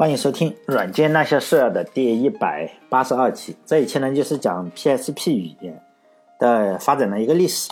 [0.00, 3.54] 欢迎收听《软件那些事儿》的第一百八十二期。
[3.66, 5.78] 这一期呢，就是讲 PSP 语言
[6.38, 7.70] 的发展的一个历史。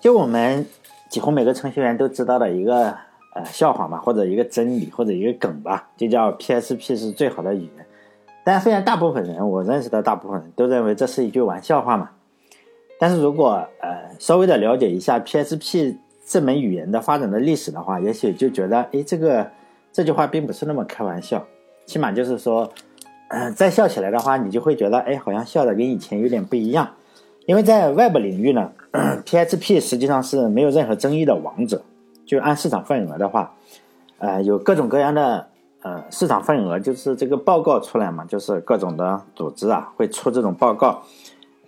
[0.00, 0.66] 就我们
[1.08, 2.92] 几乎每个程序员都知道的一个
[3.32, 7.86] 呃笑话嘛，或者一个真理，或者一个梗吧，就叫 PSP 是最好的语言。
[8.42, 12.10] 但虽然大部分人，我认识的大部分人都认为这是一句玩笑话嘛，
[12.98, 15.94] 但是如果呃稍微的了解一下 PSP
[16.26, 19.48] 这门语言的发展的历史的话，也许就觉得，哎，这个
[19.92, 21.44] 这句话并不是那么开玩笑。
[21.84, 22.72] 起码就是说，
[23.28, 26.88] 嗯，再笑起来的话，你就会觉得，哎，好像笑的跟以前有点不一样。
[27.44, 28.70] 因为在 Web 领域呢
[29.26, 31.82] ，PHP 实际上是没有任何争议的王者。
[32.24, 33.52] 就按市场份额的话，
[34.18, 35.48] 呃，有各种各样的
[35.82, 41.02] 呃市场份额，就是这个报告出来嘛，就是各种的组织啊会出这种报告。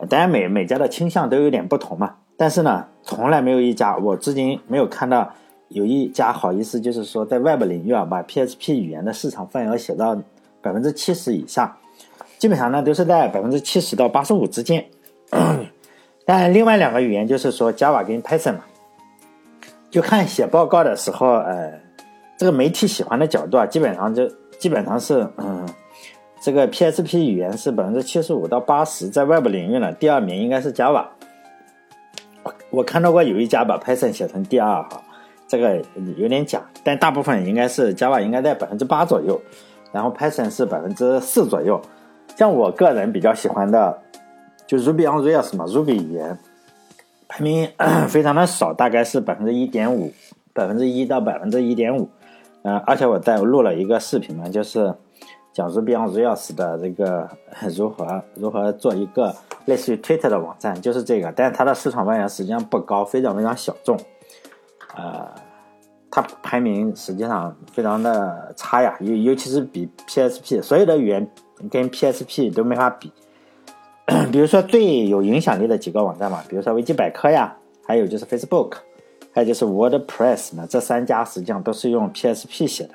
[0.09, 5.35] 当然每每家的倾向都有点不同嘛，但是呢，从来没有一家我至今没有看到。
[5.75, 10.17] 有一家好意思，就是说在外部领域啊，把 PHP 语言的市场份额写到
[10.63, 11.77] 百分之七十以上，
[12.39, 14.87] 基本上呢都是在百分之七十到八十五之间。
[16.25, 18.61] 但另外两个语言就是说 Java 跟 Python 嘛，
[19.91, 21.73] 就看写报告的时候，呃，
[22.39, 24.31] 这个媒体喜欢的角度啊，基本上就
[24.61, 25.69] 基本上是，嗯，
[26.41, 31.07] 这个 PHP 语言是百分之七十五到八十，在外部领域呢，第二名应该是 Java。
[32.71, 35.03] 我看到过有一家把 Python 写成第二哈。
[35.47, 35.81] 这个
[36.17, 39.41] 有点假，但大部分应该是 Java 应该在百分之八左右，
[39.93, 41.81] 然后 Python 是百分之四左右。
[42.37, 43.99] 像我个人比较喜欢的，
[44.67, 46.39] 就 Ruby on Rails 嘛，Ruby 语言
[47.29, 47.71] 排名
[48.09, 50.13] 非常的少，大概是百分之一点五，
[50.53, 52.09] 百分之一到百分之一点五。
[52.63, 54.93] 嗯，而且我在录了一个视频嘛，就是
[55.53, 57.29] 讲 Ruby on Rails 的这个
[57.77, 59.37] 如何如何做一个
[59.67, 63.97] 类似于 Twitter 的网站，就是这个，但是它的市场份额实际上不高，非常非常小众，
[64.97, 65.29] 呃。
[66.17, 71.29] 它排名实际上非常的差呀，尤尤其是比 PSP 所有的语言
[71.69, 73.11] 跟 PSP 都没法比。
[74.31, 78.75] 比如说最有影响力的几个网站嘛，比如说维基百科呀，还有就是 Facebook，
[79.33, 82.95] 还有就是 WordPress 呢，这三家实际上都是用 PSP 写的。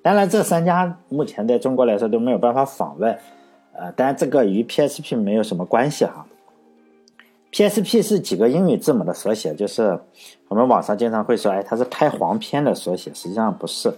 [0.00, 3.18] 当然，这三家目前在中国来说都没有办法访问，
[3.72, 6.24] 呃，当然这个与 PSP 没有什么关系哈。
[7.52, 9.98] PSP 是几个英语字母的缩写，就是
[10.48, 13.92] 我们网上经常会说，哎，它是拍黄片的缩写，实际上不是。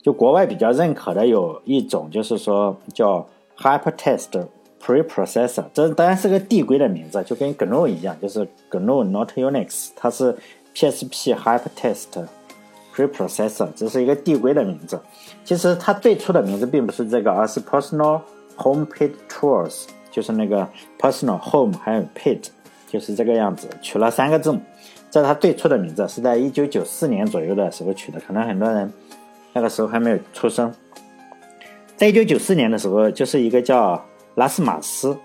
[0.00, 3.26] 就国外比较认可的有一种，就是说叫
[3.58, 4.46] Hypertext
[4.80, 10.36] Preprocessor，这当然是个递归的名字，就跟 GNU 一样，就是 GNU Not Unix，它是
[10.74, 12.26] PSP Hypertext
[12.94, 15.00] Preprocessor，这是一个递归的名字。
[15.42, 18.20] 其实它最初的名字并不是这个，而是 Personal
[18.58, 20.68] Home Page Tools，就是那个
[21.00, 22.50] Personal Home 还有 Page。
[22.94, 24.60] 就是这个样子，取了三个字母，
[25.10, 28.88] 这是他最初的名字，是在一九九四年左右的时候取的，可能很多人
[29.52, 30.72] 那个时候还没有出生。
[31.96, 34.00] 在一九九四年的时候，就是一个叫
[34.36, 35.08] 拉斯马斯·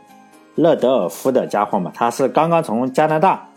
[0.56, 3.47] 勒德尔夫的家伙嘛，他是刚刚从加拿大，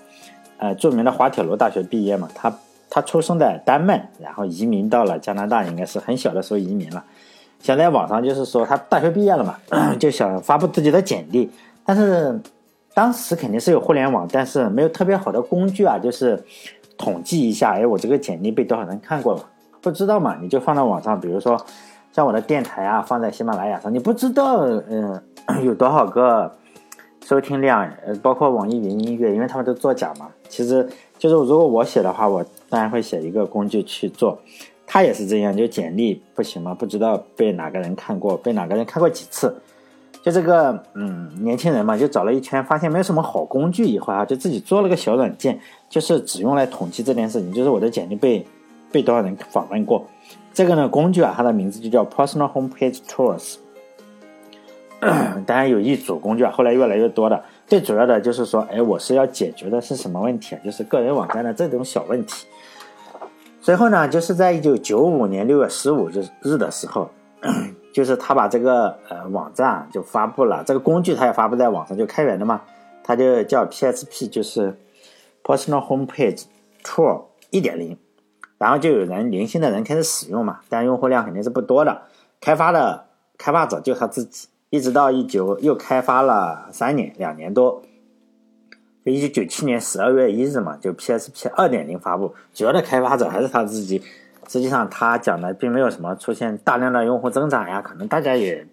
[0.59, 2.55] 呃，著名的滑铁卢大学毕业嘛，他
[2.91, 7.03] 他出生在丹麦，然后移民到了加拿大，应该是很小的时候移民了。
[7.61, 9.57] 想在网上就是说他大学毕业了嘛，
[9.99, 11.51] 就想发布自己的简历，
[11.87, 12.39] 但是。
[12.95, 16.43] 当时肯定是有互联网，但是没有特别好的工具啊，就是
[16.99, 19.45] 统计一下，哎，我这个简历被多少人看过了？
[19.81, 20.37] 不知道嘛？
[20.41, 21.59] 你就放到网上，比如说
[22.13, 24.59] 像我的电台啊，放在喜马拉雅上，你不知道，
[24.89, 25.21] 嗯，
[25.65, 26.55] 有多少个
[27.25, 27.91] 收听量？
[28.07, 30.29] 呃，包括网易云音乐，因为他们都作假嘛。
[30.49, 30.87] 其实
[31.19, 34.39] 就是如果我写的话，我当然会写一个工具去做。
[34.87, 39.57] 他也是这样，就简历不行嘛，不知道被哪个人看过，被哪个人看过几次。
[40.23, 48.47] 就这个，嗯，年轻人嘛，就找了一圈，发现没有什么好工具，以后啊，就自己做了个小软件，就是只用来统计这件事情，就是我的简历被
[48.93, 50.07] 被多少人访问过。
[50.55, 53.57] 这个呢，工具啊，它的名字就叫 Personal Homepage Tools。
[55.45, 57.43] 当然有一组工具啊，后来越来越多的。
[57.67, 60.61] 最主要的就是说，哎，我是要解决的是什么问题啊？
[60.65, 62.47] 就是个人网站的这种小问题。
[63.61, 67.11] 随后呢，就是在一九九五年六月十五日日的时候。
[67.93, 72.63] 就是他把这个呃网站就发布了，这个工具他也发布在网上，就开源的嘛，
[73.05, 74.75] 他就叫 PSP，就是
[75.45, 76.45] Personal Homepage
[76.83, 77.99] Tool 一点零，
[78.57, 82.03] 然后就有人零星的人开始使用嘛，但用户量肯定是不多的，
[82.41, 83.05] 开发的
[83.37, 87.83] 开发者就他自己，一直到一九又开发了三年两年多，
[89.05, 94.03] 就一九九七年十二月一日嘛，就 PSP 二点零发布，主要的开发者还是他自己。
[94.53, 98.67] 实际上，他讲的并没有什么出现大量的用户增长呀，可能大家也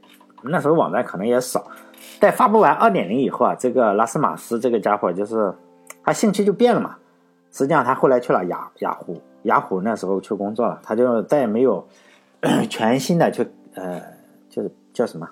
[0.44, 1.72] 那时候网站可能也少。
[2.20, 5.54] 在发布完二点零以后啊，这个拉斯马斯这个家伙就是
[6.04, 6.98] 他兴趣就变了嘛。
[7.54, 11.88] 实际上，他后来去了雅雅虎，雅虎那时候去工作了，他就再也没有
[12.70, 14.02] 全新的去呃
[14.50, 15.30] 就是叫什么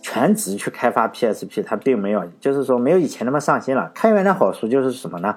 [0.00, 3.90] 全职去开发 PSP，他并没有，就是说没有以前那么上心了。
[3.92, 5.36] 开源的好处就是什么呢？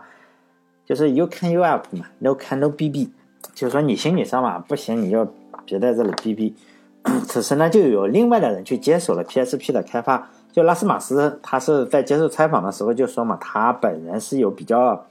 [0.86, 3.10] 就是 You can you up 嘛，No can no BB，
[3.54, 5.28] 就是说你行你上嘛，不行你就
[5.66, 6.56] 别在这里逼逼。
[7.28, 10.30] 此时呢，就有另外的人去接手了 PSP 的开发。
[10.52, 15.06] 就拉斯马斯，他是在接受采访的时候就说嘛，他本人是有比较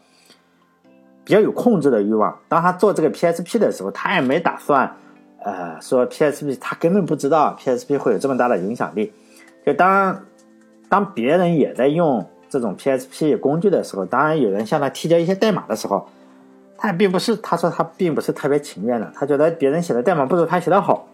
[1.24, 2.38] 比较有控制的欲望。
[2.48, 4.94] 当他做这个 PSP 的时候，他也没打算，
[5.44, 9.12] 呃，说 PSP，他根本不知道 PSP 会有这么大的影响力。
[9.66, 10.24] 就当
[10.88, 16.08] 当别人也在用这种 PSP 工具的时候，当然有人向他提交一些代码的时候，
[16.82, 21.06] 但并不是，他说他并不是特别情愿的，他觉得别人写的代码不如他写的好。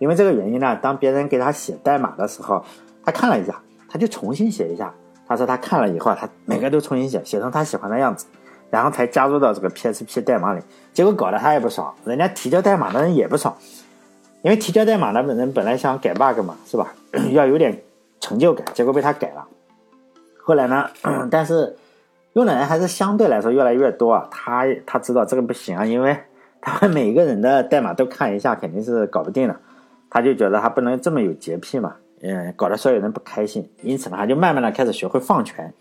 [0.00, 2.64] 因为这个原因呢，当别人给他写代码的时候，
[3.04, 3.54] 他看了一下。
[3.88, 4.90] 他就重新写一下，
[5.28, 8.24] 他说他看了以后，他每个都重新写，写成他喜欢的样子，
[8.70, 10.62] 然后才加入到这个 PSP 代码里。
[10.94, 13.54] 结果搞得他也不爽，人家提交代码的人也不爽，
[14.40, 16.94] 因为提交代码的人本来想改 bug 嘛，是吧？
[17.32, 17.82] 要有点
[18.18, 19.46] 成就感，结果被他改了。
[20.42, 20.88] 后来呢，
[21.30, 21.76] 但是
[22.34, 24.28] 用的人还是相对来说越来越多啊。
[24.30, 26.16] 他他知道这个不行啊，因为
[26.60, 29.56] 他们每个人的代码都看一下，肯定是搞不定的。
[30.10, 31.94] 他就觉得他不能这么有洁癖嘛。
[32.22, 35.72] 嗯，搞得所有人不开心，因此呢，他就慢慢的开始学会放权，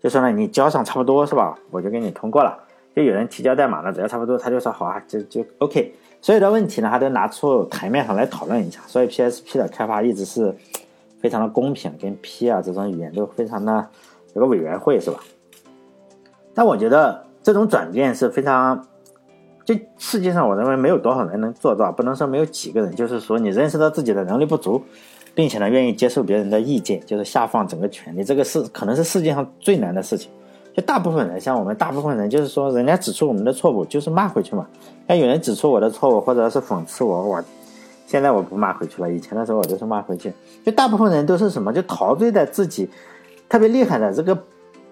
[0.00, 2.56] 就说呢，你交上差不多是吧，我就给你通过了。
[2.94, 5.92] 就有人提交代码了，只要差不多，他就说好啊，就就 OK。
[6.20, 8.80] 所有的问题呢，他都拿出台面上来讨论一下。
[8.86, 10.54] 所以 PSP 的开发一直是
[11.20, 13.88] 非常的公平，跟 P 啊这种语言都非常的
[14.34, 15.18] 有个委员会是吧？
[16.60, 18.86] 但我觉得这种转变是非常，
[19.64, 24.82] 就世界上我认为没有多少人能做到，不能说没有几个人，就是说你认识到自己的能力不足。
[25.34, 30.30] 并且呢，愿意接受别人的意见，就是下放整个权利，这个是可能是世界上最难的事情。
[30.74, 34.66] 就大部分人，像我们大部分人，就是说，人家指出我们的错误，就是骂回去嘛。
[35.06, 37.42] 那有人指出我的错误，或者是讽刺我，我
[38.06, 39.10] 现在我不骂回去了。
[39.10, 40.30] 以前的时候，我就是骂回去。
[40.62, 42.90] 就大部分人都是什么，就陶醉在自己
[43.48, 44.36] 特别厉害的这个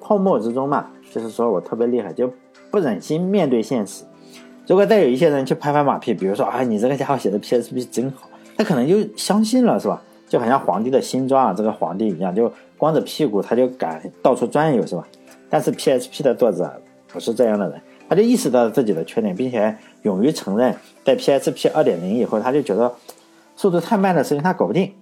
[0.01, 0.87] 泡沫之中嘛。
[1.13, 2.33] 就是说我特别厉害，就
[2.71, 4.05] 不忍心面对现实。
[4.67, 10.03] 如果再有一些人去拍拍马屁，比如说啊，你这个家伙写的 PSP 真好，他可能就相信了，是吧？
[10.29, 15.09] 就好像皇帝的新装啊，这个皇帝一样，就光着屁股他就敢到处转悠，是吧？
[15.49, 16.71] 但是 PSP 的作者
[17.11, 22.95] 不是这样的人，他就意识到自己的缺点，并且勇于承认，在 PSP 二点零以后，他就觉得
[23.57, 24.93] 速度太慢的事情他搞不定，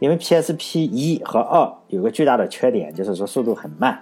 [0.00, 3.96] 因为 PSP 一和二有个巨大的缺点，就是说速度很慢，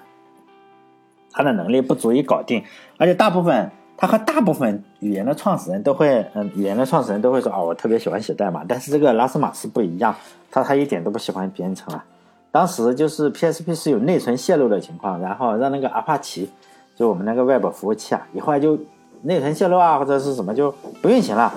[1.33, 2.63] 他的能力不足以搞定，
[2.99, 3.71] 而且大部分。
[3.95, 8.65] 他和大部分语言的创始人都会，嗯，语言的创始人都会说，哦，我特别喜欢写代码。
[8.67, 10.13] 但是这个拉斯马斯不一样，
[10.51, 12.05] 他他一点都不喜欢编程啊。
[12.51, 16.51] 当时就是 PSP 是有内存泄露的情况，然后让那个阿帕奇，
[16.97, 18.77] 就我们那个 Web 服务器啊，一会儿就
[19.23, 21.55] 内存泄露啊，或者是什么就不运行了。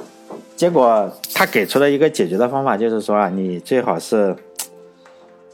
[0.55, 4.35] 结果他给出了一个解决的方法，就是说啊，你最好是，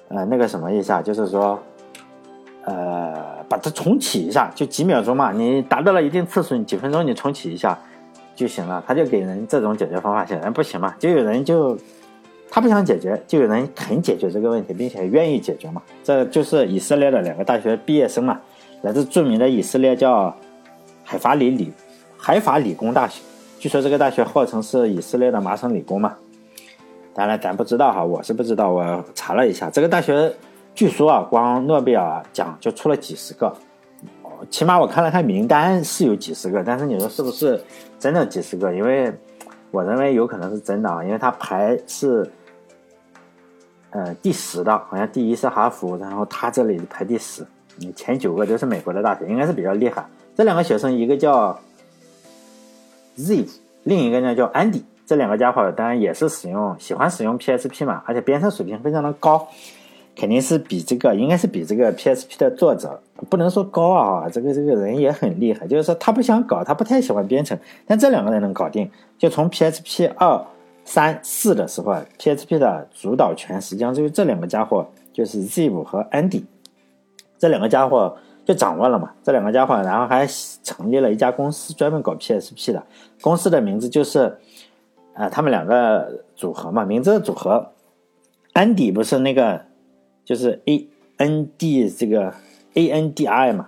[0.10, 1.58] 呃，那个什么一下，就是说，
[2.66, 3.31] 呃。
[3.52, 5.34] 把它重启一下，就几秒钟嘛。
[5.34, 7.78] 你达到了一定次数，你几分钟你重启一下
[8.34, 8.82] 就行了。
[8.88, 10.96] 他就给人这种解决方法，显然不行嘛。
[10.98, 11.78] 就有人就
[12.50, 15.82] 他不想解决，就有人肯解决这个问题，并且愿意解决嘛。
[16.02, 18.40] 这就是以色列的两个大学毕业生嘛，
[18.84, 20.34] 来自著名的以色列叫
[21.04, 21.74] 海法里理
[22.18, 23.22] 海法理工大学。
[23.60, 26.16] 据说这个大学号称是以色列的麻省理工嘛。
[27.14, 28.72] 当然咱不知道哈，我是不知道。
[28.72, 30.34] 我查了一下这个大学。
[30.74, 33.54] 据说啊，光诺贝尔奖就出了几十个，
[34.50, 37.62] 起码我看了看名单是有几十个，但是你说是不是
[38.00, 38.74] 真的几十个？
[38.74, 39.14] 因为
[39.70, 42.30] 我认为有可能是真的啊，因为他排是
[43.92, 47.46] 呃第十的，好像第一是哈佛，然后他这里排第十，
[47.96, 50.06] 前九个都是美国的大学，应该是比较厉害。
[50.36, 51.60] 这两个学生，一个叫
[53.18, 53.46] Z，
[53.84, 59.48] 另一个呢叫 Andy，这两个家伙当然也是使用喜欢使用 PSP 嘛，而且编程水平非常的高。
[60.14, 65.66] 肯定是比这个，应该是比这个 PSP 的作者不能说高啊，这个这个人也很厉害。
[65.66, 68.90] 就是说他不想搞，他不太喜欢编程，但这两个人能搞定。
[69.18, 70.46] 就从 PSP 二、
[70.84, 76.44] 三、四的时候，PSP 的主导权实际上就是这两个家伙，就是 Ziv 和 Andy，
[77.40, 79.12] 这两个家伙就掌握了嘛。
[79.24, 80.28] 这两个家伙，然后还
[80.62, 82.84] 成立了一家公司，专门搞 PSP 的。
[83.22, 84.38] 公司的名字就是，
[85.14, 87.72] 呃，他们两个组合嘛，名字的组合。
[88.54, 89.71] Andy 不是那个。
[90.32, 92.34] 就是 A N D 这个
[92.76, 93.68] A N D I 嘛，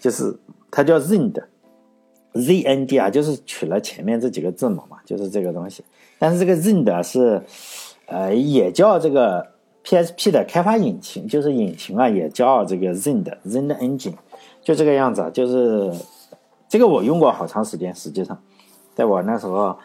[0.00, 0.38] 就是
[0.70, 5.82] 它叫 Zend，Z N D 啊，就是取了前面这几个字母嘛，就是这个东西。
[6.16, 7.42] 但是这个 Zend 是，
[8.06, 9.44] 呃，也叫这个
[9.82, 14.14] P S P 的开发引擎，就是引擎啊，也叫这个 Zend，Zend Engine，
[14.62, 15.30] 就这个样子啊。
[15.30, 15.92] 就是
[16.68, 18.40] 这个我用过好长时间，实际上，
[18.94, 19.76] 在我那时候，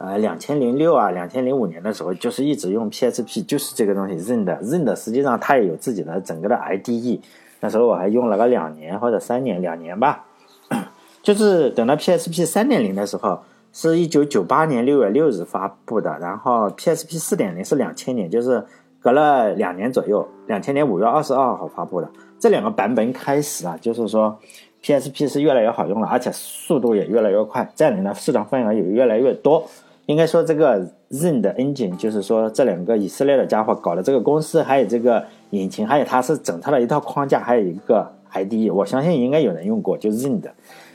[0.00, 7.20] 呃，两千零六啊，两千零五年的时候，就是一直用 PSP，就是这个东西 Zend，Zend 实际上它也有自己的整个的 IDE，
[7.60, 10.24] 那时候我还用了个两年或者三年，两年吧，
[11.22, 13.40] 就是等到 PSP 三点零的时候，
[13.74, 18.64] 是一九九八年六月六日发布的，然后 PSP 四点零是两千年，就是
[19.02, 24.38] 隔了两年左右，两千年五月二十二号发布的，这两个版本开始啊，就是说
[24.82, 29.62] PSP 是越来越好用了，而且速度也越来越快，占领的市场份额也越来越多。
[30.10, 40.52] 应该说，这个 Zen 的 engine 就是说，这两个以色列的家伙搞的这个公司，还有这个引擎，还有它是整套的一套框架，还有一个 IDE，我相信应该有人用过，就 Zen 的，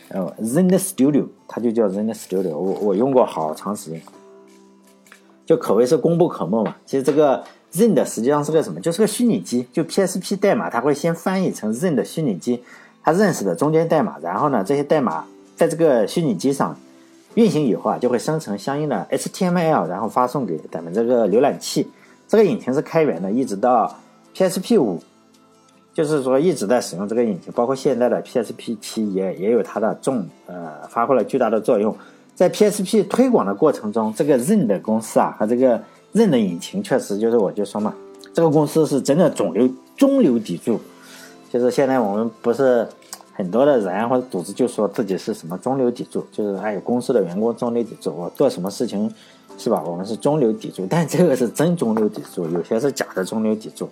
[0.09, 4.01] 呃，Zen 的 Studio，它就叫 Zen Studio，我我用过好长时间，
[5.45, 6.75] 就可谓是功不可没嘛。
[6.85, 7.41] 其实这个
[7.71, 8.81] Zen 的实际上是个什么？
[8.81, 12.61] 就是个虚拟机，就 PSP 代码，它会先翻译成 Zen 的虚拟机
[13.01, 15.23] 它认识的中间代码，然后呢，这些代码
[15.55, 16.77] 在这个虚拟机上。
[17.35, 21.87] 运行以后啊，就会生成相应的 HTML，然后发送给咱们这个浏览器。
[22.27, 23.95] 这个引擎是开源的，一直到
[24.35, 24.99] PSP 五，
[25.93, 27.53] 就是说一直在使用这个引擎。
[27.53, 31.95] 包括现在的 PSP 七也也有它的重呃发挥了巨大的作用。
[32.33, 35.79] 在 PSP 推广的过程中，这个任的公司啊和这个
[36.13, 37.93] 任的引擎确实就是我就说嘛，
[38.33, 40.79] 这个公司是真的中流中流砥柱。
[41.51, 42.87] 就是现在我们不是。
[43.37, 49.13] 很多的人或者组织就说自己是什么中流砥柱，就是哎，公司的员工中流砥柱，我做什么事情，
[49.57, 49.83] 是吧？
[49.85, 53.89] 我们是中流砥柱，但这个是真中流砥柱，有些是假的中流砥柱。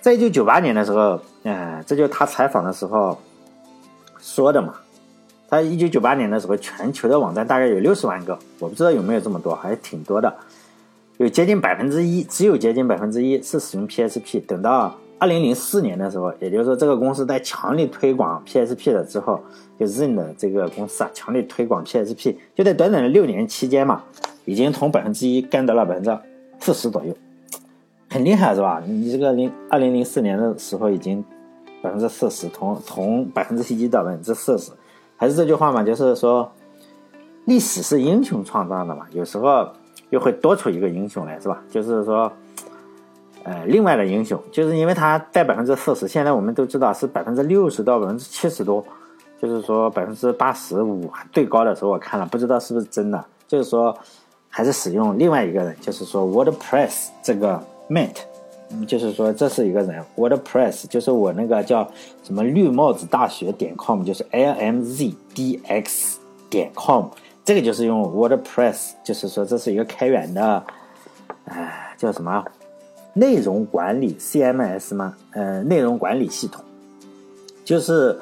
[0.00, 3.16] 在一九九八年的时候，嗯，这就是他采访的时候
[4.20, 4.74] 说的嘛。
[5.50, 10.34] 他一九九八年的时候，全球的网站大概有六十万个，我不知道有没有这么多，还挺多的，
[11.16, 14.44] 有接近百分之一，只有接近百分之一是使用 PSP。
[14.44, 19.40] 等到二零零四年的时候，也就是说，这个公司在强力推广 PSP 的之后，
[19.78, 24.04] 就 Zen 的这个公司啊，强力推广 PSP，就在短短的六年期间嘛，
[24.44, 26.16] 已经从百分之一干到了百分之
[26.60, 27.12] 四十左右，
[28.08, 28.80] 很厉害是吧？
[28.86, 31.24] 你这个零二零零四年的时候已经
[31.82, 34.70] 百分之四十，从从百分之一到百分之四十，
[35.16, 36.48] 还是这句话嘛，就是说，
[37.46, 39.68] 历史是英雄创造的嘛，有时候
[40.10, 41.60] 又会多出一个英雄来，是吧？
[41.68, 42.32] 就是说。
[43.48, 48.84] 呃，另外的英雄，就是因为它带百分之四十，现在我们都知道是百分之六十到百分之七十多，
[49.40, 53.96] 就是说百分之八十五最高的时候我看了，不知道是不是真的，就是说
[54.50, 58.16] 还是使用另外一个人，就是说 WordPress 这个 Matt，
[58.86, 61.90] 就是说这是一个人，WordPress 就是我那个叫
[62.22, 66.16] 什么绿帽子大学点 com，就是 lmzdx
[66.50, 67.06] 点 com，
[67.46, 70.62] 这个就是用 WordPress，就是说这是一个开源的，
[71.46, 72.44] 哎，叫什么？
[73.14, 75.14] 内容管理 CMS 吗？
[75.32, 76.64] 呃，内容管理系统，
[77.64, 78.18] 就是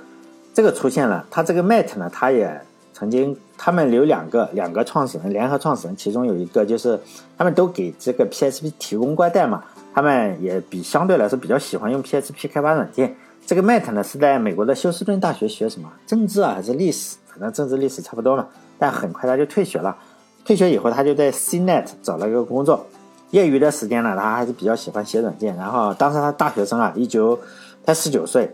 [0.54, 1.26] 这个出现了。
[1.30, 2.60] 他这个 Matt 呢，他也
[2.92, 6.98] 曾经，他们有两个两个创始人，联合创始人，其中有一个就是
[7.36, 9.62] 他们都给这个 PSP 提供过代码，
[9.94, 13.14] 他们也比相对来说比较喜欢用 PSP 开发软件。
[13.46, 17.16] 这个 Matt 呢是在美国的休斯顿大学学什么政治啊还是历史？
[17.28, 18.46] 可能政治历史差不多嘛。
[18.78, 19.96] 但很快他就退学了，
[20.44, 22.86] 退学以后他就在 CNET 找了一个工作。
[23.30, 25.54] 业余的时间呢，他还是比较喜欢写软件。
[25.56, 27.38] 然后当时他大学生啊，一九，
[27.84, 28.48] 他十九岁，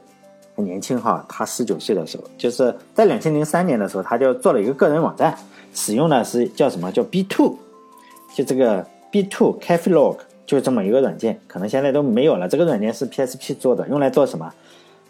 [0.56, 1.24] 很年轻哈。
[1.28, 5.36] 他十九岁的时候，就是在两千零三年的时候，他就做了一个个人网站，
[5.74, 7.56] 使用的是叫什么叫 B Two，
[8.34, 12.48] 就这个 B Two Cafe Log，就这么一个软件，可能现在都没有了。
[12.48, 14.50] 这个软件是 PSP 做的，用来做什么？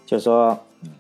[0.04, 0.90] 就是说，嗯，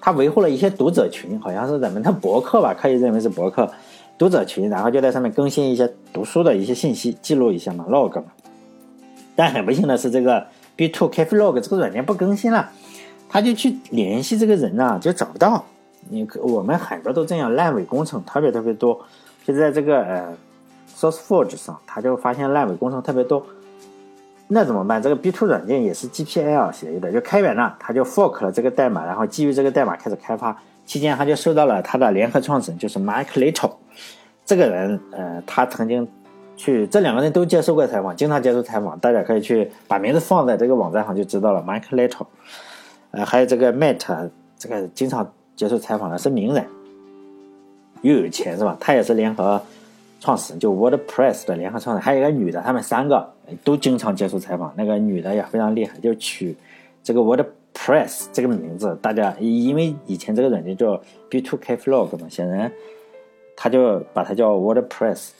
[0.00, 3.68] 他维护了一些读者群，好像是咱们的博客吧，可以认为是博客。
[4.16, 8.26] 读者群，然后就在上面更新一些读书的一些信息，记录一下嘛，log 嘛。
[9.36, 12.70] 但很不幸的是，这个 B Two Cafe Log 这个软件不更新了，
[13.28, 15.64] 他就去联系这个人呢，就找不到。
[16.08, 19.00] 你我们很多都这样，烂尾工程特别特别多。
[19.44, 20.36] 就在这个呃
[20.96, 23.44] SourceForge 上，他就发现烂尾工程特别多。
[24.46, 25.02] 那怎么办？
[25.02, 30.56] 这个 B Two 软件也是 GPL 协议的，就开源了，他就 fork 了这个代码，然后基于这个代码开始开发。
[30.86, 33.72] 期间，他就收到了他的联合创始人，就是 Mike Little
[34.44, 35.00] 这个人。
[35.12, 36.06] 呃，他曾经
[36.56, 41.62] 去这两个人都接受过采访，经常接受采访，大家可以去把名字放在这个网站上就知道了。
[41.62, 42.26] Mike Little，
[43.10, 46.64] 呃，还有这个 Matt，这个经常接受采访的是名人，
[48.02, 48.76] 又有钱是吧？
[48.78, 49.60] 他也是联合
[50.20, 52.02] 创始人，就 WordPress 的联合创始人。
[52.02, 53.32] 还有一个女的，他们三个
[53.62, 54.72] 都经常接受采访。
[54.76, 56.56] 那个女的也非常厉害，就取
[57.02, 57.40] 这个 Word。
[57.76, 60.98] Press 这个名字，大家因为以前这个软件叫
[61.28, 62.70] B2K Flog 嘛，显然
[63.56, 65.30] 他就把它叫 WordPress。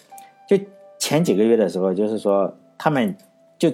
[0.49, 0.59] 就
[0.99, 3.17] 前几个月的时候，就是说他们
[3.59, 3.71] 就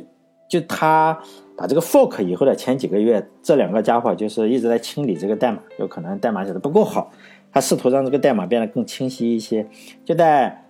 [0.48, 1.18] 就他
[1.56, 7.12] 把这个 fork 以后的前几个月，这两个家伙就是一直在清理这个代码，有可能代码写的不够好，
[7.52, 9.66] 他试图让这个代码变得更清晰一些。
[10.04, 10.64] 就在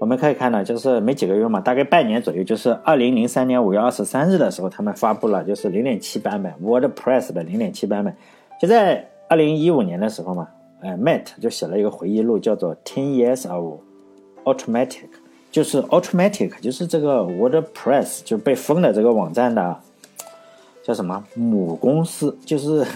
[0.00, 8.12] 我们可以看到，就是没几个月嘛，大概半年左右，就是二零零三年五月二十三日的时候，他们发布了就是零点七版本 WordPress 的零点七版本。
[8.60, 10.48] 就在二零一五年的时候嘛，
[10.82, 13.80] 呃，Matt 就写了一个回忆录，叫做 Ten Years of
[14.44, 15.08] Automatic，
[15.50, 19.80] 就是 Automatic，就是这个 WordPress 就被封的这个网站的
[20.82, 22.86] 叫什么母公司，就是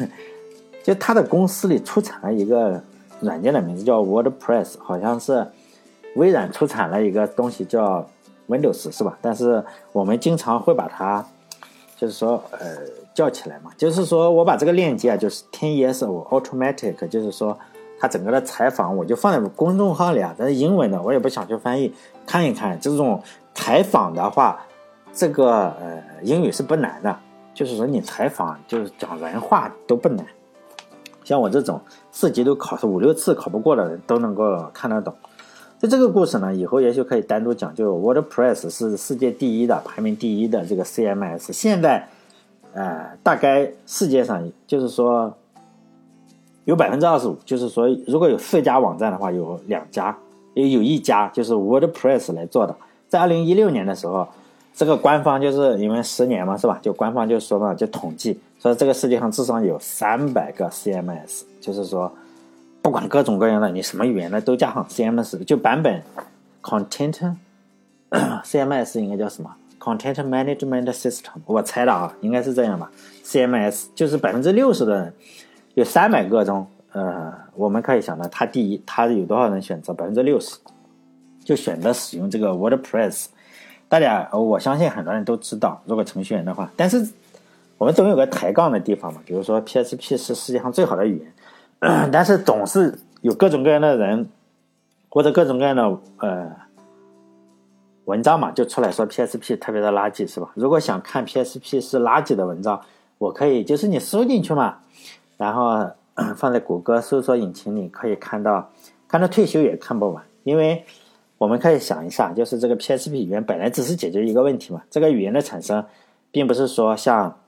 [0.83, 2.83] 就他的公司里出产了一个
[3.21, 5.47] 软件的名字叫 WordPress，好像是。
[6.17, 8.09] 微软出产了一个东西叫
[8.49, 9.19] Windows，是吧？
[9.21, 9.63] 但是
[9.93, 11.23] 我们经常会把它，
[11.99, 12.75] 就是说，呃，
[13.13, 13.71] 叫起来嘛。
[13.77, 17.59] 就是说我把这个链接啊，就是 Ten Years of Automatic，就是说
[17.99, 20.35] 它整个的采访，我就放在公众号里啊。
[20.37, 21.93] 但是英文的，我也不想去翻译，
[22.27, 23.23] 看一看这种
[23.55, 24.65] 采访的话，
[25.13, 27.17] 这个呃英语是不难的。
[27.55, 30.27] 就是说你采访就是讲人话都不难，
[31.25, 31.81] 像我这种
[32.13, 35.15] 四级都考五六次考不过的人都能够看得懂。
[35.79, 37.75] 就这个故事呢，以后也许可以单独讲。
[37.75, 41.53] 就 WordPress 是世界第一的，排名第一的这个 CMS。
[41.53, 42.09] 现在，
[42.75, 45.35] 呃，大概世界上就是说
[46.67, 50.15] 有百分之二十五，就是说如果有四家网站的话，有两家，
[50.53, 52.77] 有有一家就是 WordPress 来做的。
[53.09, 54.29] 在二零一六年的时候，
[54.75, 56.79] 这个官方就是因为十年嘛，是吧？
[56.83, 62.13] 就官方就说嘛，就统计说这个世界上至少有三百个 CMS，就是说。
[62.83, 66.01] 不管各种各样的，你什么语言的都加上 CMS，就版本
[66.63, 67.35] content
[68.45, 72.89] CMS 应该叫什么 content management system，我猜的啊，应该是这样吧。
[73.25, 75.13] CMS 就是百分之六十的人，
[75.77, 79.93] 有三百个中，呃，我们可以想到它第一，它有多少人选择？
[79.93, 80.57] 百分之六十
[81.45, 83.27] 就选择使用这个 WordPress。
[83.87, 87.07] 大家，我相信很多人都知道，如果程序员的话，但是
[87.77, 92.11] 我们总有个抬杠的地方嘛，比如说 PHP 是世界上最好的语言。
[92.11, 94.31] 但是总是有各种各样的人，
[95.11, 96.51] 或者各种各样的呃
[98.07, 100.51] 文章嘛，就出来说 PSP 特别的垃圾，是吧？
[100.55, 102.81] 如果想看 PSP 是垃圾的文章，
[103.19, 104.79] 我可以就是你搜进去嘛，
[105.37, 105.91] 然后
[106.37, 108.71] 放在谷歌搜索引擎里可以看到，
[109.09, 110.25] 看到退休也看不完。
[110.45, 110.85] 因为
[111.39, 115.85] 我们可以想一下，就是这个 PSP 语言本来只是解决一个问题嘛，这个语言的产生，
[116.31, 117.39] 并不是说像。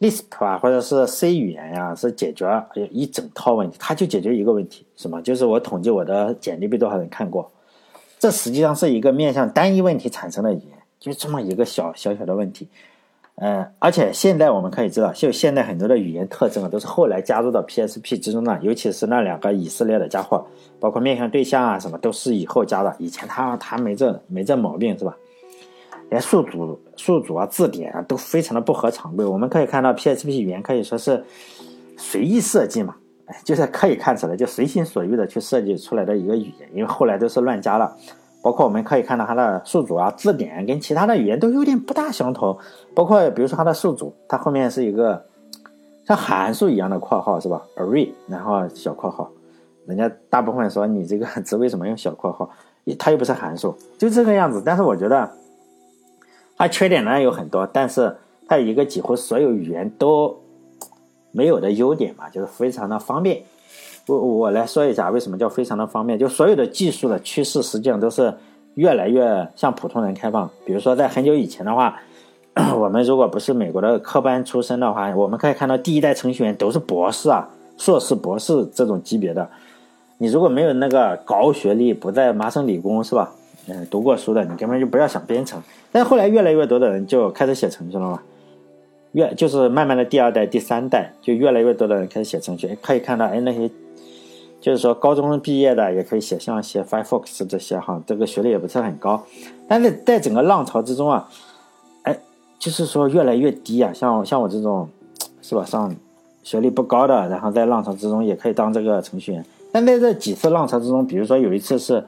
[0.00, 5.22] Lisp 啊，或者是 C 语言呀，是解决一整套问题，它就解决一个问题，什么？
[5.22, 7.48] 就是我统计我的简历被多少人看过，
[8.18, 12.66] 这实际上是一个面向单一问题产生的语言，就这么一个小小小的问题。
[13.36, 20.46] 嗯，而且现在我们可以知道，就现在很多的语言特征啊，都是后来加入到 PSP 之中的，尤其是那两个以色列的家伙，
[20.78, 25.16] 包括面向对象啊什么，都是以后加的，以前他他没这没这毛病，是吧？
[26.10, 29.24] 连宿主、宿主啊、字典啊都非常的不合常规。
[29.24, 31.24] 我们可以看到，PHP 语言可以说是
[31.96, 36.68] 随意设计嘛，哎，就是可以看出来就随心所欲的去设计出来的一个语言。
[36.74, 37.96] 因为后来都是乱加了，
[38.42, 42.58] 包括我们可以看到它的宿主啊、字典跟其他的语言都有点不大相同。
[42.94, 45.24] 包括比如说它的宿主，它后面是一个
[46.06, 49.30] 像函数一样的括号是吧？array，然后小括号。
[49.86, 52.50] 人家大部分说你这个值为什么用小括号？
[52.98, 54.62] 它又不是函数，就这个样子。
[54.64, 55.30] 但是我觉得。
[56.54, 58.14] 它缺点呢有很多，但是
[58.46, 60.38] 它有一个几乎所有语言都
[61.32, 63.42] 没有的优点嘛，就是非常的方便。
[64.06, 68.32] 我我来说一下为什么叫非常的方便，就所有的技术的趋势实际上都是
[68.74, 70.50] 越来越向普通人开放。
[70.64, 72.00] 比如说在很久以前的话，
[72.76, 79.48] 我们如果不是美国的科班出身的话，我们可以看到第一代程序员都是博士啊、硕士、博士这种级别的。
[80.18, 83.32] 你如果没有那个高学历，不在麻省理工是吧？
[83.68, 85.62] 嗯，读过书的你根本就不要想编程。
[85.92, 88.20] 但后来越来越多的人就开始写程序了嘛，
[89.12, 92.76] 越就是慢慢的第二代、第三代就越来越多的人开始写程序。
[92.82, 93.70] 可以看到，哎，那些
[94.62, 99.22] 就是说高中毕业的也可以写，像写 Firefox 这些哈，这个学历也不是很高。
[99.68, 101.28] 但是在整个浪潮之中啊，
[102.04, 102.18] 哎，
[102.58, 104.88] 就是说越来越低啊，像像我这种
[105.42, 105.94] 是吧，上
[106.42, 109.44] 学历不高的，然后在浪潮之中也可以当这个程序员。
[109.70, 112.02] 但在这几次浪潮之中，比如说有一次是。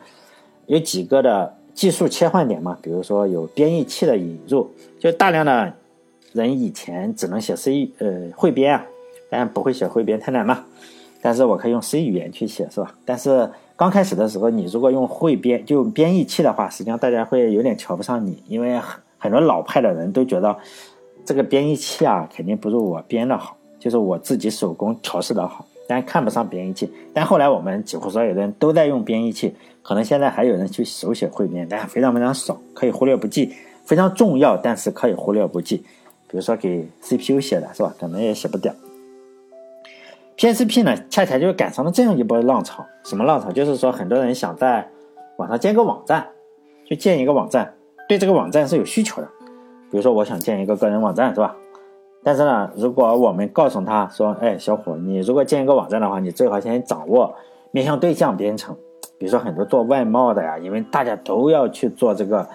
[0.67, 2.79] 有几个的技术切换点嘛？
[2.81, 4.67] 比如说有编译器的引入，
[4.99, 5.71] 就大量的
[6.33, 8.87] 人以前只能写 C 呃汇编啊，
[9.29, 10.65] 但不会写汇编太难了，
[11.25, 12.95] 但是我可以用 C 语言去写是吧？
[13.07, 20.55] 但是刚开始的时候，你如果用汇编就编译器的话，实际上大家会有点瞧不上你，因为很很多老派的人都觉得
[21.25, 25.65] 这个编译器啊肯定不如我编的好，就是我自己手工调试的好。
[25.89, 33.51] 但看不上编译器，但后来我们几乎所有的人都在用编译器，可能现在还有人去手写汇编，但非常非常少，可以忽略不计。
[33.85, 35.79] 非常重要，但是可以忽略不计。
[36.29, 38.75] 比如说给 CPU 写的是吧，可能也写不掉。
[40.37, 42.85] PSP 呢，恰恰就赶上了这样一波浪潮。
[43.05, 43.53] 什么浪潮？
[43.53, 44.89] 就是说很多人想在
[45.37, 46.27] 网上建个网站，
[46.85, 47.75] 去建一个网站，
[48.09, 49.29] 对这个网站是有需求的。
[49.91, 51.55] 比如说，我想建一个个人网站，是吧？
[52.25, 57.33] 但是呢，如果我们告诉他说：“哎，小伙，你如果建一个网站的话，你最好先掌握
[57.71, 58.75] 面向对象编程。
[59.19, 62.49] 比如说很多做外贸的呀，因为大家都要去做这个，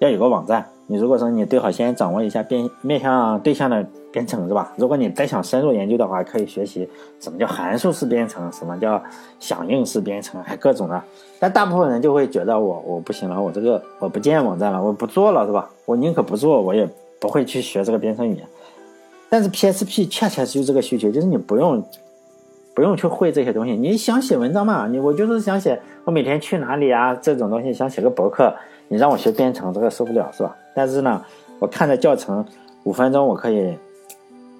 [0.00, 0.66] 要有个网站。
[0.86, 4.72] 你如果说你最好先掌握一下编面向对象的编程，是吧？
[4.76, 6.88] 如果你再想深入研究的话，可以学习
[7.20, 9.02] 什么叫函数式编程，什么叫
[9.40, 11.02] 响应式编程，还各种的。
[11.38, 15.70] 但大部分人就会觉得我我不行了，我这个我不建网站了，我不做了，是吧？
[15.86, 18.46] 我宁可不做，我也不会去学这个编程语言。
[19.30, 21.82] 但是 PSP 恰恰是有这个需求，就是你不用
[22.74, 24.88] 不用去会这些东西，你想写文章嘛？
[24.88, 27.14] 你我就是想写，我每天去哪里啊？
[27.14, 28.52] 这种东西想写个博客，
[28.88, 30.56] 你让我学编程，这个受不了是吧？
[30.74, 31.24] 但是呢，
[31.60, 32.44] 我看着教程，
[32.82, 33.76] 五分钟我可以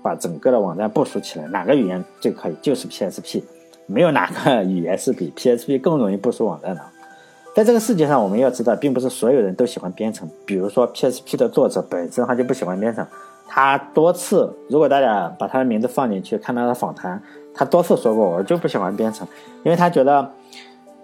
[0.00, 1.46] 把整个的网站部署起来。
[1.48, 2.54] 哪个语言最可以？
[2.62, 3.42] 就是 PSP，
[3.86, 6.80] 没有哪个语言是比 PSP 更容易部署网站的。
[7.56, 10.28] 在这个世界上，我们要知道，并不是所有人都喜欢编程。
[10.46, 13.04] 比如说 PSP 的作者本身他就不喜欢编程。
[13.46, 17.22] 他多次，如果大家把他的名字放进去看他的访谈，
[17.54, 19.26] 他多次说过，我就不喜欢编程，
[19.62, 20.28] 因为他觉得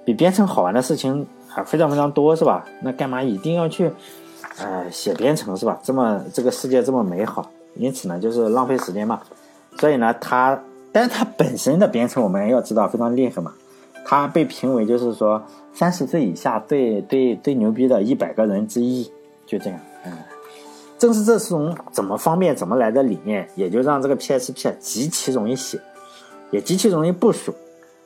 [0.05, 2.66] 比编程好玩的事情还非常非常多，是吧？
[2.83, 3.92] 那干嘛一定要去，
[4.59, 5.79] 呃，写编程是吧？
[5.83, 9.20] 这么这个世界这么美好，因此呢，就是浪费时间嘛。
[9.79, 13.53] 所以呢，他，但是他本身的编程我们要知道非常厉害嘛，
[14.05, 15.40] 他被评为就是说
[15.72, 19.09] 三十岁以下最最最牛逼的一百个人之一，
[19.46, 19.79] 就这样，
[21.00, 25.80] 正是这种怎么方便怎么来的理念，也就让这个 PSP 极其容易写，
[26.50, 27.54] 也极其容易部署。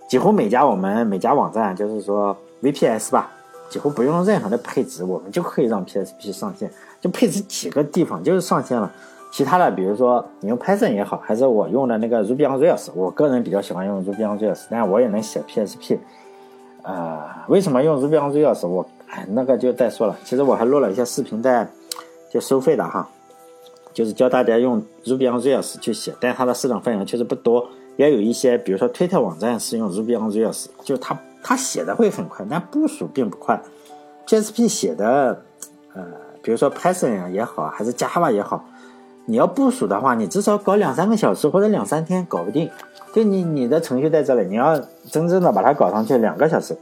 [0.08, 3.32] 几乎每家我们每家网站，就是说 VPS 吧，
[3.68, 6.70] 几乎不用任何的配置，我们就可以让 PSP 上线。
[7.00, 8.88] 就配置几个地方就是上线了。
[9.32, 15.98] 其他的，比如说你用 Python 也好，还是我用的那个 Ruby on Rails，我个人比较喜欢用 Ruby on Rails，但我也能写 PSP。
[16.82, 18.64] 呃，为什么用 Ruby on Rails？
[18.68, 18.86] 我，
[19.30, 20.16] 那个就再说了。
[20.22, 21.66] 其实我还录了一些视频在。
[22.34, 23.08] 就收费的哈，
[23.92, 27.68] 就是教大家用 Ruby on Rails 去写，但是它的市场份额确实不多。
[27.96, 33.62] 也有一些，比如说推特网站是用 Ruby on Rails，就是它它写的会很快，但部署并不快。
[34.26, 35.42] PSP 写的，
[35.94, 36.02] 呃，
[36.42, 38.64] 比如说 Python 也好，还是 Java 也好，
[39.26, 42.68] 你要部署的话，你至少搞两三个小时或者两三天搞不定。
[43.12, 44.76] 就你你的程序在这里，你要
[45.08, 46.76] 真正的把它搞上去，两个小时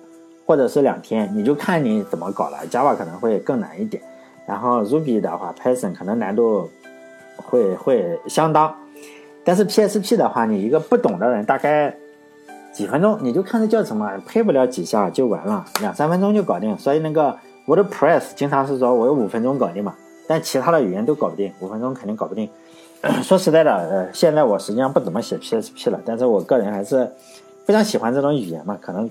[0.47, 2.57] 或者是两天，你就看你怎么搞了。
[2.71, 4.03] Java 可能会更难一点。
[4.47, 6.69] 然后 Ruby 的话，Python 可能难度
[7.37, 8.75] 会会相当，
[9.45, 11.95] 但是 PSP 的话，你一个不懂的人，大概
[12.73, 16.77] 几分钟你就看这教程嘛，配不了几下就完了，两三分钟就搞定。
[16.79, 19.95] 所以那个 WordPress 经常是说我有五分钟搞定嘛，
[20.27, 22.49] 但其他的语言都搞不定，五分钟肯定搞不定。
[23.23, 27.11] 说实在的，呃，现在我实际上不怎么写 PSP 了，但是我个人还是
[27.65, 29.11] 非常喜欢这种语言嘛，可能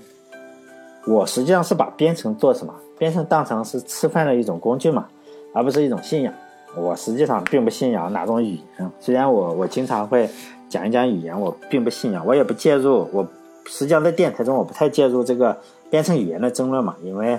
[1.06, 5.06] 我实际上是把编程做什么，编程当成是吃饭的一种工具嘛。
[5.52, 6.32] 而不是一种信仰，
[6.74, 8.90] 我实际上并不信仰哪种语言。
[8.98, 10.28] 虽然我我经常会
[10.68, 13.06] 讲一讲语言，我并不信仰，我也不介入。
[13.12, 13.26] 我
[13.66, 15.56] 实际上在电台中，我不太介入这个
[15.90, 17.38] 编程语言的争论嘛，因为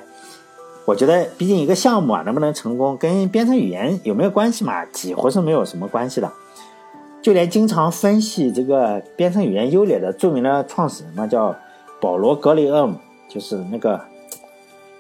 [0.86, 4.86] 我觉得，毕竟一个项目啊能不能成功，跟编程语言有没有关系嘛？
[4.86, 6.32] 几乎是没有什么关系的。
[7.22, 11.56] 就连经常分析这个编程语言优劣的著名的创始人嘛，叫
[12.00, 12.98] 保罗·格雷厄姆，
[13.28, 14.00] 就是那个。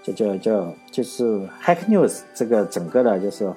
[0.03, 1.23] 就叫叫就是
[1.63, 3.51] Hack News 这个整个的就是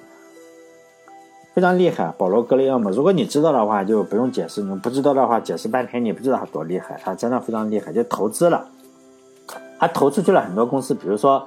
[1.53, 2.89] 非常厉害，保罗·格雷厄姆。
[2.91, 6.99] 如果你知道的话，就不用解释；你不知道的话，解释半天你不知道他多厉害。
[7.03, 8.69] 他真的非常厉害，就投资了，
[9.79, 11.47] 他投出去了很多公司，比如说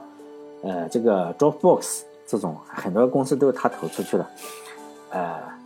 [0.63, 4.25] 呃这个 Dropbox 这种很多公司都是他投出去的，
[5.11, 5.58] 呃。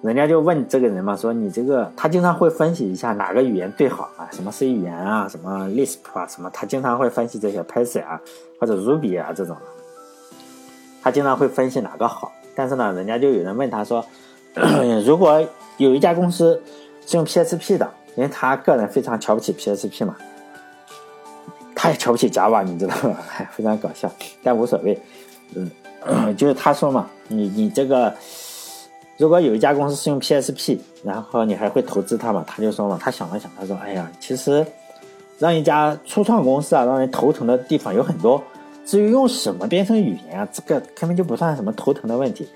[0.00, 8.20] 人家就问这个人嘛，说你这个，他经常会分析一下哪个语言最好啊，什么 C 语言啊，什么 Lisp 啊，什么，他经常会分析这些 Python 啊，
[8.60, 9.56] 或者 Ruby 啊这种，
[11.02, 12.30] 他经常会分析哪个好。
[12.54, 14.04] 但是呢，人家就有人问他说，
[15.04, 15.44] 如果
[15.78, 16.62] 有一家公司
[17.04, 20.16] 是用 PSP 的，因为他个人非常瞧不起 PSP 嘛，
[21.74, 23.16] 他也瞧不起 Java，你知道吗？
[23.50, 24.08] 非常搞笑，
[24.44, 24.96] 但无所谓。
[25.56, 25.68] 嗯，
[26.38, 28.14] 就是他说嘛，你你这个。
[29.18, 32.44] 如果有一家公司是用 PSP，然后你还会投资它吗？
[32.46, 34.64] 他就说嘛，他想了想，他说：“哎呀，其实
[35.40, 38.40] 让一家初创公司啊，让人头疼的地方有很多。
[38.86, 42.48] 至于用什么编程语言啊，这个根本就不算什么头疼的问题。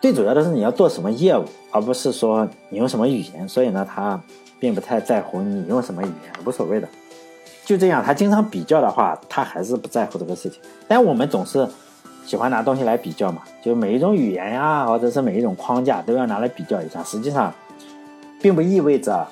[0.00, 3.48] 最主要的是你要做什么业务，而不是说你用什么语言。
[3.48, 4.22] 所以呢，他
[4.60, 6.86] 并不太在乎你用什么语言，无所谓的。
[7.64, 10.60] 就这样，他经常比较的话，他还是不在乎这个事情。
[10.86, 11.68] 但我们总是。
[12.24, 17.02] 喜欢拿东西来比较嘛，就每一种语言呀，或者是每一种框架都要拿来比较一下。
[17.04, 17.52] 实际上，
[18.40, 19.26] 并不意味着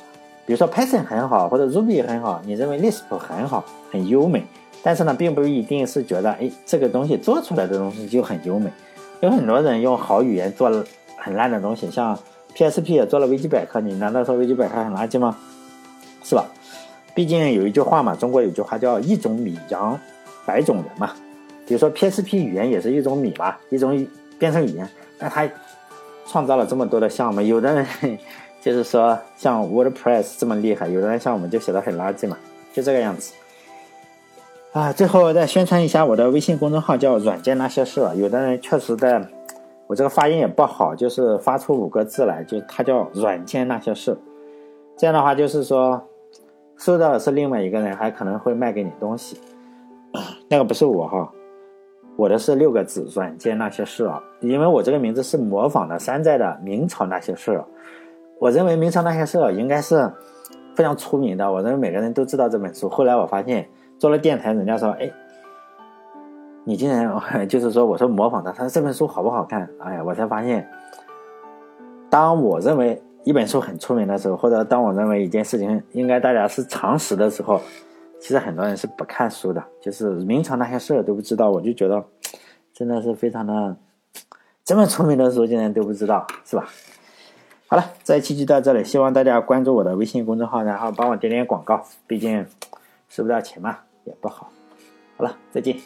[0.44, 4.44] 比如说 Python 很好，或者 Ruby 很好，你认为 Lisp 很好，很优美，
[4.83, 8.70] 但是呢，并不一定是觉得，哎，这个东西做出来的东西就很优美。
[9.20, 10.85] 有很多人用好语言做了
[11.16, 12.18] 很烂的东西，像
[12.55, 15.37] PSP 也做了维基百科，你难道说维基百科很垃圾吗？
[16.22, 16.44] 是吧？
[17.14, 19.98] 毕竟有一句话嘛，中国有句话叫“一种米养
[20.44, 21.12] 百种人”嘛。
[21.72, 24.06] 比如说 PSP 语言也是一种米吧，一种
[24.38, 24.87] 编程语言，
[25.18, 25.48] 那它
[26.26, 28.18] 创造了这么多的项目，有的人。
[28.61, 32.37] 就是说，像 WordPress 这么厉害，有的人像我们就写的很垃圾嘛，
[32.74, 33.32] 就这个样子。
[34.72, 38.06] 啊，最后再宣传一下我的微信公众号，叫“软件那些事”。
[38.14, 39.26] 有的人确实在，
[39.88, 44.16] 我这个发音也不好，就是发出五个字来，就它叫“软件那些事”。
[44.96, 46.00] 这样的话，就是说，
[46.76, 49.40] 收到的是另外一个人，还可能会卖给你东西。
[50.48, 51.32] 那个不是我哈，
[52.16, 57.62] 我的是六个字“软件那些事”啊，因为我这个名字是模仿的山寨的明朝那些事。
[58.38, 60.11] 我认为明朝那些事应该是
[60.75, 62.88] 非常出名的，我认为每个人都知道这本书。
[62.88, 65.11] 后来我发现做了电台，人家说：“哎，
[66.64, 67.09] 你竟然
[67.48, 70.68] 就是说，我说模仿他，他说这本书好不好看？”哎呀，我才发现，
[72.11, 77.61] 当我认为一本书很出名的时候，或者当我认为一件事情应该大家是常识的时候，
[78.22, 81.50] 其实很多人是不看书的，就是明朝那些事儿都不知道。
[81.50, 82.04] 我就觉得
[82.72, 83.76] 真的是非常的
[84.64, 86.68] 这么聪明的书，竟然都不知道，是吧？
[87.66, 92.46] 好了，这一期就到这里，希望大家关注我的微信公众号，然后帮我点点广告，毕竟
[93.08, 94.52] 收不到钱嘛，也不好。
[95.16, 95.76] 好了，再见。